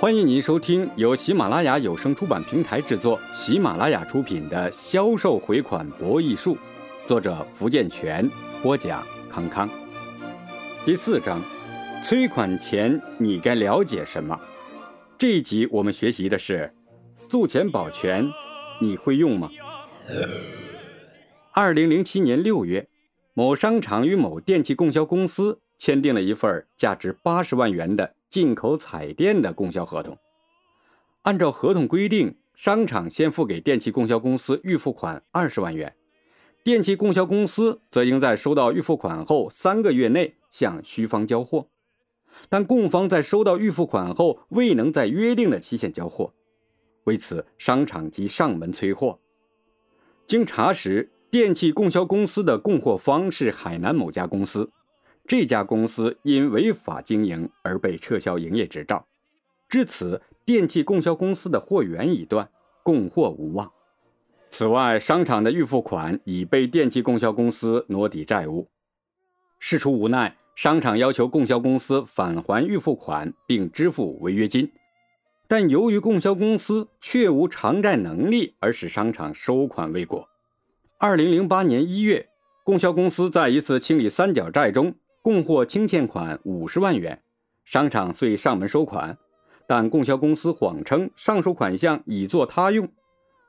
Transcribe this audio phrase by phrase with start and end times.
[0.00, 6.54] 欢迎您收听由喜马拉雅有声出版平台制作、喜马拉雅出品的《销售回款博弈术》，
[7.04, 8.30] 作者福建泉，
[8.62, 9.68] 播讲康康。
[10.84, 11.42] 第四章，
[12.04, 14.38] 催款前你该了解什么？
[15.18, 16.72] 这一集我们学习的是
[17.18, 18.30] 诉前保全，
[18.80, 19.50] 你会用吗？
[21.50, 22.88] 二零零七年六月，
[23.34, 30.18] 某商场与某电器供销公司签订了一份价值八十万元的进口彩电的供销合同。
[31.22, 35.94] 按照合同规定，商场先付给电器供销公司预付款二十万元，
[36.64, 41.68] 电器供销公司则应在收到预付款后三个月内向需方交货。
[42.48, 46.32] 但供方在收到预付款后未能在约定的期限交货，
[47.04, 49.18] 为此商场即上门催货。
[50.26, 51.12] 经查实。
[51.30, 54.70] 电器供销公司的供货方是海南某家公司，
[55.28, 59.06] 这家公司因违法经营而被撤销营业执照，
[59.68, 62.48] 至此，电器供销公司的货源已断，
[62.82, 63.70] 供货无望。
[64.48, 68.68] 此外，商场的预付款已被电器供销公司挪抵债务。
[69.58, 74.72] 事出无奈，商场要求供销公司返还预付款并支付违约金，
[75.46, 80.26] 但由于供销公司确无偿债能力，而使商场收款未果。
[80.96, 82.30] 二零零八年一月，
[82.64, 87.20] 供销公司在一次清理三角债中供货清欠款五十万元，
[87.64, 89.18] 商场遂上门收款，
[89.66, 92.88] 但供销公司谎称上述款项已作他用。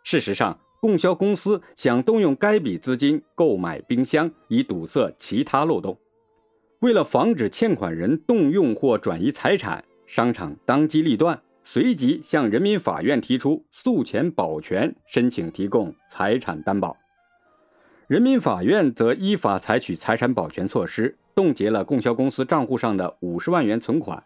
[0.03, 5.98] 事实上，供销公司想动用该笔资金购买冰箱，以堵塞其他漏洞。
[6.80, 16.98] 为了防止欠款人动用或转移财产，商场当机立断，随即向人民法院提出诉前保全，申请提供财产担保。
[18.08, 24.23] 人民法院则依法采取财产保全措施，冻结了供销公司账户上的五十万元存款。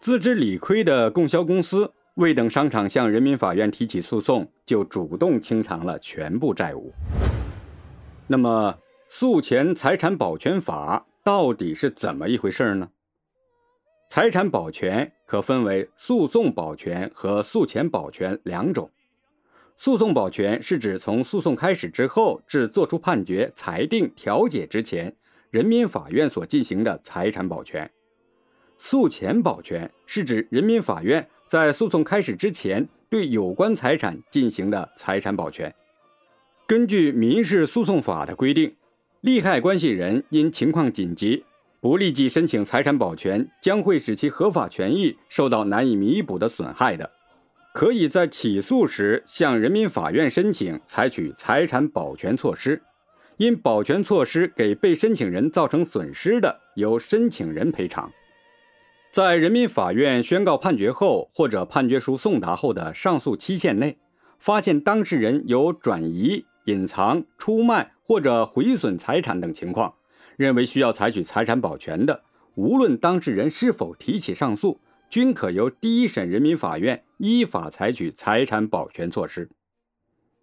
[0.00, 6.92] 自知理亏的供销公司，未等商场向人民法院提起诉讼，就主动清偿了全部债务。
[8.26, 8.78] 那么，
[9.08, 12.90] 诉前财产保全法到底是怎么一回事呢？
[14.10, 18.90] 财产保全可分为诉讼保全和诉前保全两种。
[19.76, 25.14] 诉讼保全是指从诉讼开始之后至作出判决、裁定、调解之前，
[25.50, 27.86] 人民法院所进行的财产保全；
[28.76, 35.74] 诉前保全是指人民法院在诉讼开始之前对有关财产进行的财产保全。
[36.66, 38.76] 根据民事诉讼法的规定，
[39.22, 41.42] 利害关系人因情况紧急
[41.80, 47.10] 不立即申请财产保全，将会使其合法权益受到难以弥补的损害的。
[47.72, 52.82] 可以在起诉时向人民法院申请采取财产保全措施，
[53.38, 58.12] 因保全措施给被申请人造成损失的，由申请人赔偿。
[59.10, 63.96] 在人民法院宣告判决后或者判决书送达后的上诉期限内，
[64.38, 69.94] 发现当事人有转移、隐藏、出卖或者毁损财产等情况，
[70.36, 72.22] 认为需要采取财产保全的，
[72.56, 74.78] 无论当事人是否提起上诉。
[75.10, 79.48] 均可由第一审人民法院依法采取财产保全措施，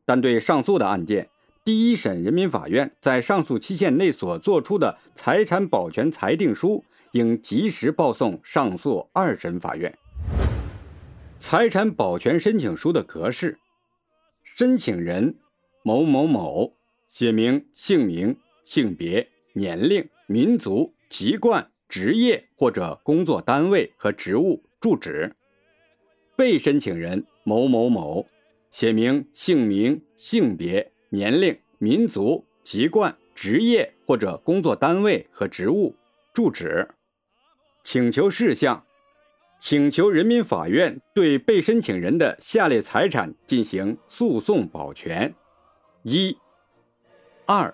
[0.05, 1.29] 但对上诉的案件，
[1.66, 9.92] 第一审人民法院在上诉期限内所作出的财产保全裁定书，应及时报送上诉二审法院。
[11.40, 13.58] 财产保全申请书的格式：
[14.44, 15.36] 申请人
[15.84, 16.72] 某某某，
[17.08, 21.68] 写明姓名、性别、年龄、民族、籍贯。
[21.88, 25.36] 职业或者工作单位和职务住址，
[26.36, 28.28] 被申请人某某某，
[28.72, 35.96] 写明姓名、性别、年龄、民族、籍贯、职业或者工作单位和职务
[36.34, 36.88] 住址。
[37.81, 38.86] 请求事项：
[39.58, 45.34] 请求人民法院对被申请人的下列财产进行诉讼保全：
[46.03, 46.38] 一、
[47.46, 47.74] 二，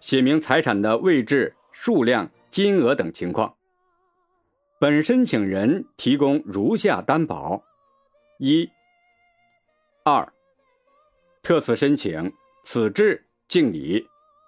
[0.00, 2.30] 写明财产的位置、数量。
[2.48, 3.54] 金额等情况，
[4.78, 7.62] 本申请人提供如下担保：
[8.38, 8.70] 一、
[10.04, 10.32] 二，
[11.42, 12.32] 特此申请，
[12.68, 14.04] 此致敬礼，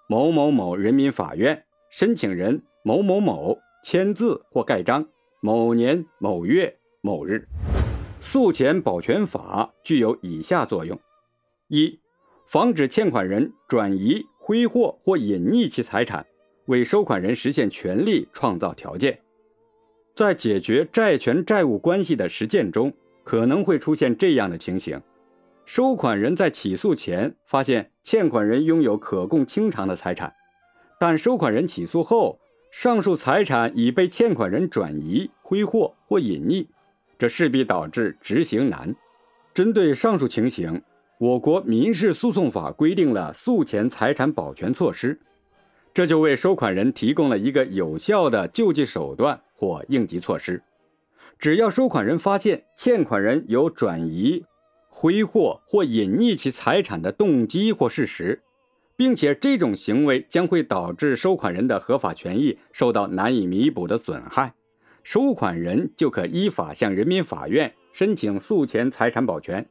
[0.09, 5.07] 某某某人民法院，申请人某某某签字或盖章，
[5.39, 7.47] 某年某月某日。
[8.19, 10.99] 诉前保全法具有以下作用：
[11.69, 11.97] 一、
[12.45, 16.23] 防止欠款人转移、挥霍或隐匿其财产。
[16.65, 19.17] 为收款人实现权利创造条件，
[20.13, 22.91] 在解决债权债务关系的实践中，
[23.23, 25.01] 可能会出现这样的情形：
[25.69, 30.33] 收款人在起诉前发现欠款人拥有可供清偿的财产，
[30.99, 32.39] 但收款人起诉后，
[32.71, 36.65] 上述财产已被欠款人转移、挥霍或隐匿，
[37.19, 38.95] 这势必导致执行难。
[39.53, 40.81] 针对上述情形，
[41.19, 45.19] 我国民事诉讼法规定了诉前财产保全措施，
[45.93, 50.63] 这就为收款人提供了一个有效的救济手段或应急措施。
[51.37, 54.43] 只要收款人发现欠款人有转移、
[54.89, 58.41] 挥霍或隐匿其财产的动机或事实，
[58.97, 64.53] 并且这种行为将会导致收款人的合法权益受到难以弥补的损害，
[65.03, 69.65] 收款人就可依法向人民法院申请诉前财产保全。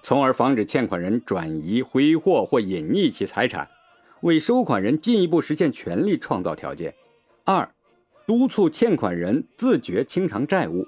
[0.00, 3.68] 从而防止欠款人转移、挥霍或隐匿其财产，
[4.22, 6.94] 为收款人进一步实现权利创造条件。
[7.44, 7.68] 二、
[8.26, 10.86] 督促欠款人自觉清偿债务。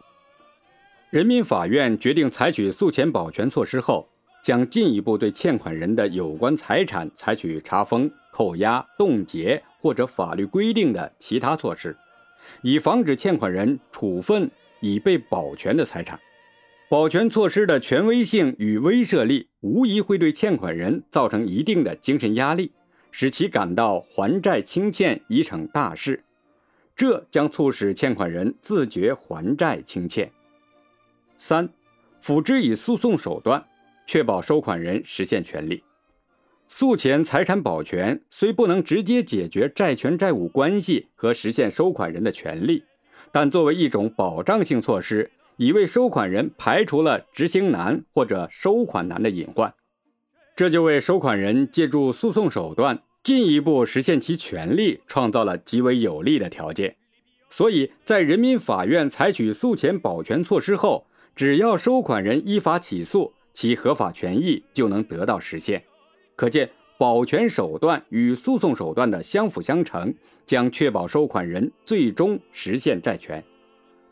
[1.12, 4.09] 人民法院决定采取诉前保全措施后，
[4.43, 11.94] 将进一步对欠款人的有关财产采取查封、扣押、冻结或者法律规定的其他措施，
[12.62, 14.50] 以防止欠款人处分
[14.81, 16.19] 已被保全的财产。
[16.88, 22.73] 保全措施的权威性与威慑力，无疑会对欠款人造成一定的精神压力，
[23.11, 26.25] 使其感到还债清欠已成大事，
[26.97, 30.32] 这将促使欠款人自觉还债清欠。
[31.44, 31.68] 三，
[32.20, 33.64] 辅之以诉讼手段，
[34.06, 35.82] 确保收款人实现权利。
[36.68, 42.84] 诉前财产保全虽不能直接解决债权债务关系和实现收款人的权利，
[43.32, 45.32] 但作为一种保障性措施。
[45.56, 49.74] 已为收款人排除了执行难或者收款难的隐患，
[50.54, 56.96] 这就为收款人借助诉讼手段进一步实现其权利创造了极为有利的条件。
[57.50, 65.82] 所以在人民法院采取诉前保全措施后，只要收款人依法起诉，其合法权益就能得到实现。
[66.37, 70.14] 可见，保全手段与诉讼手段的相辅相成，
[70.44, 73.43] 将确保收款人最终实现债权。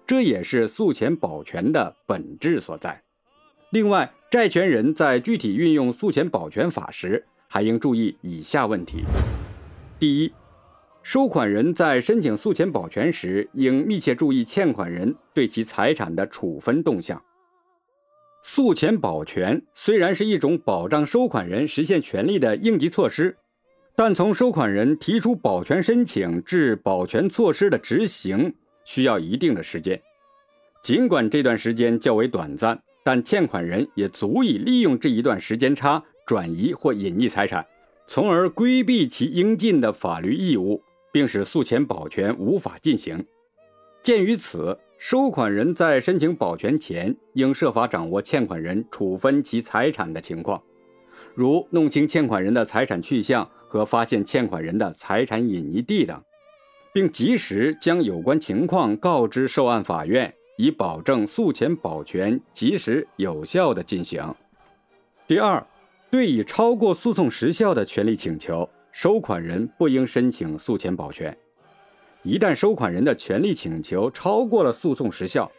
[0.06, 3.02] 这也是诉前保全的本质所在。
[3.70, 9.05] 另外，债权人在具体运用诉前保全法时，还应注意以下问题：
[9.99, 10.32] 第一，
[11.02, 17.20] 收款人在申请诉前保全时，应密切注意欠款人对其财产的处分动向。
[18.43, 23.37] 诉前保全虽然是一种保障收款人实现权利的应急措施，
[23.97, 28.55] 但从收款人提出保全申请至保全措施的执行。
[28.85, 30.00] 需要一定的时间，
[30.82, 37.64] 尽管这段时间较为短暂，但欠款人也足以利用这一段时间差转移或隐匿财产，
[38.06, 43.24] 从而规避其应尽的法律义务，并使诉前保全无法进行。
[44.02, 50.62] 鉴于此，收款人在申请保全前，应设法掌握欠款人处分其财产的情况，
[51.34, 56.22] 如弄清欠款人的财产去向和发现欠款人的财产隐匿地等。
[56.92, 64.34] 并及时将有关情况告知受案法院，以保证诉前保全及时有效的进行。
[65.26, 65.64] 第二，
[66.10, 71.37] 对已超过诉讼时效的权利请求，收款人不应申请诉前保全。
[72.22, 75.50] 一旦收款人的权利请求超过了诉讼时效，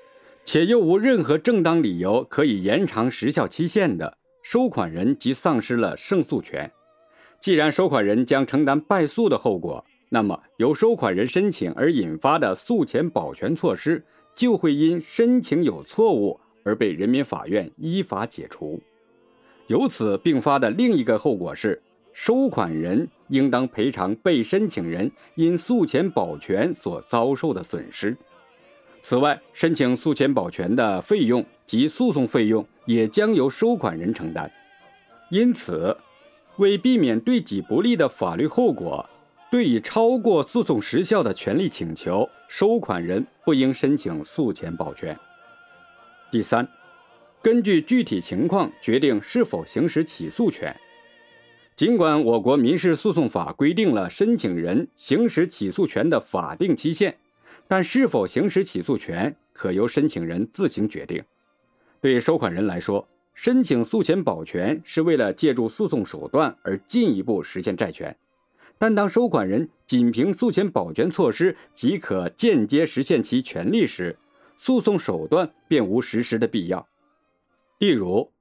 [0.46, 6.72] 且又无任何正当理由可以延长时效期限的，收款人即丧失了胜诉权。
[7.40, 9.84] 既然收款人将承担败诉的后果。
[10.14, 14.04] 那么，由收款人申请而引发的诉前保全措施，
[14.36, 18.78] 就会因申请有错误而被人民法院依法解除。
[19.68, 21.82] 由此并发的另一个后果是，
[22.14, 28.16] 收款人应当赔偿被申请人因诉前保全所遭受的损失。
[29.02, 34.52] 此外，申请诉前保全的费用及诉讼费用也将由收款人承担。
[35.30, 35.98] 因此，
[36.58, 39.08] 为避免对己不利的法律后果。
[39.50, 45.18] 对已超过诉讼时效的权利请求，收款人不应申请诉前保全。
[46.32, 46.66] 第三，
[47.42, 50.74] 根据具体情况决定是否行使起诉权。
[51.76, 57.18] 尽管我国民事诉讼法规定了申请人行使起诉权的法定期限，
[57.68, 61.24] 但是否行使起诉权可由申请人自行决定。
[62.00, 68.16] 对收款人来说，申请诉前保全是为了借助诉讼手段而进一步实现债权。
[68.78, 74.18] 但当收款人仅凭诉前保全措施即可间接实现其权利时，
[74.58, 76.88] 诉讼手段便无实施的必要。
[77.80, 78.32] 例如，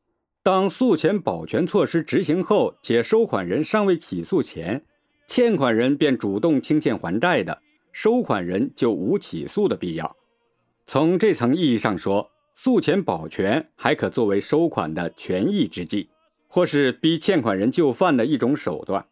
[0.42, 4.82] 当诉前保全措施执行后，且收款人尚未起诉前，
[5.26, 7.60] 欠款人便主动清欠还债的，
[7.92, 10.16] 收款人就无起诉的必要。
[10.86, 16.08] 从这层意义上说，诉前保全还可作为收款的权益之计，
[16.48, 19.06] 或是逼欠款人就范的一种手段。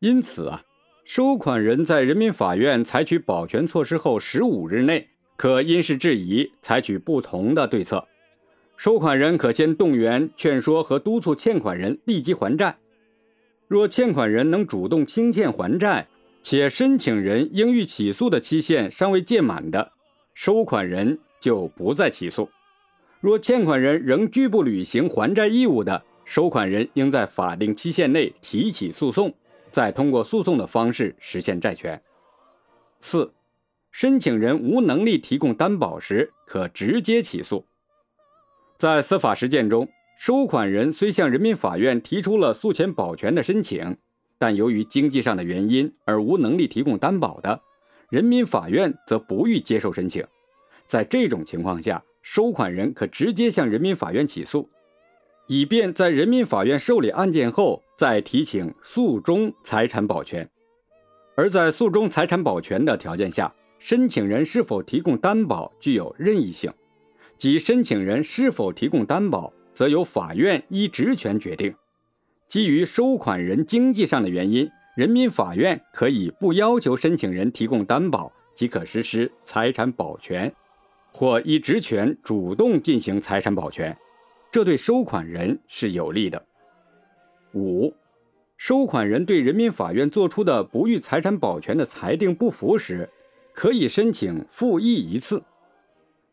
[0.00, 0.62] 因此啊。
[1.04, 8.06] 收款人在人民法院采取保全措施后十五日内，可因事质疑采取不同的对策，
[8.82, 12.76] 收款人可先动员、劝说和督促欠款人立即还债。
[13.68, 16.08] 若欠款人能主动清欠还债，
[16.42, 19.92] 且申请人应予起诉的期限尚未届满的，
[20.34, 22.48] 收款人就不再起诉；
[23.20, 29.32] 若欠款人仍拒不履行还债义务的，收款人应在法定期限内提起诉讼，
[29.70, 32.02] 再通过诉讼的方式实现债权。
[32.98, 33.32] 四、
[33.92, 37.64] 申请人无能力提供担保时，可直接起诉。
[38.82, 43.96] 在司法实践中，收款人虽向人民法院提出了诉前保全的申请，
[44.40, 47.60] 但由于经济上的原因而无能力提供担保的，
[48.10, 50.26] 人民法院则不予接受申请。
[50.84, 54.68] 在这种情况下，收款人可直接向人民法院起诉，
[55.46, 60.50] 以便在人民法院受理案件后再提请诉中财产保全。
[61.36, 66.68] 而在诉中财产保全的条件下，申请人是否提供担保具有任意性，
[67.36, 69.52] 即申请人是否提供担保。
[69.74, 71.74] 则由法院依职权决定。
[72.46, 80.54] 基于收款人经济上的原因，人民法院可以不要求申请人提供担保，即可实施财产保全，
[81.10, 83.96] 或依职权主动进行财产保全，
[84.50, 86.44] 这对收款人是有利的。
[87.54, 87.94] 五，
[88.58, 93.08] 收款人对人民法院作出的不予财产保全的裁定不服时，
[93.54, 95.42] 可以申请复议一次。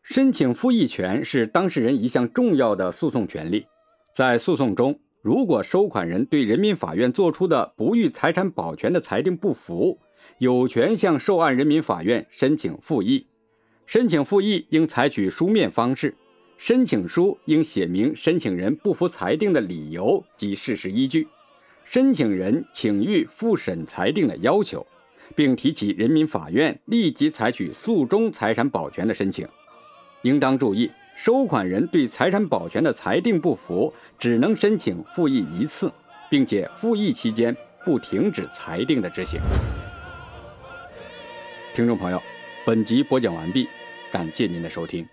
[0.02, 3.66] 申请复议权是当事人一项重要的诉讼权利。
[4.12, 9.98] 在诉讼中，如果收款人对人民法院作出的不予财产保全的裁定不服，
[10.38, 13.26] 有权向受案人民法院申请复议。
[13.86, 16.14] 申请复议应采取书面方式，
[16.56, 21.28] 申请书应写明申请人不服裁定的理由及事实依据，
[21.84, 24.84] 申请人请予复审裁定的要求，
[25.36, 29.46] 并提起人民法院立即采取诉中财产保全的申请。
[30.22, 35.90] 应当注意，收款人对财产保全的裁定不服，只能申请复议一次，
[36.28, 39.40] 并且复议期间不停止裁定的执行。
[41.72, 42.20] 听众朋友，
[42.66, 43.66] 本集播讲完毕，
[44.12, 45.06] 感谢您的收听。